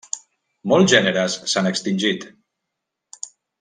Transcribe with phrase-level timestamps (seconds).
[0.73, 2.29] Molts gèneres s'han extingit.